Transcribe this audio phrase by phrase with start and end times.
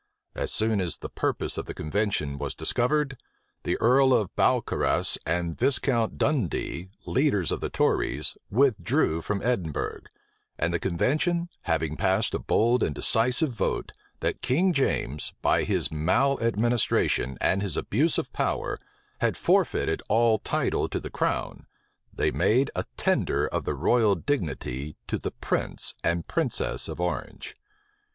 [0.33, 3.17] As soon as the purpose of the convention was discovered,
[3.61, 10.01] the earl of Balcarras and Viscount Dundee, leaders of the tories, withdrew from Edinburgh;
[10.57, 13.91] and the convention having passed a bold and decisive vote,
[14.21, 18.79] that King James, by his maleadministration, and his abuse of power,
[19.19, 21.67] had forfeited all title to the crown,
[22.11, 27.55] they made a tender of the royal dignity to the prince and princess of Orange.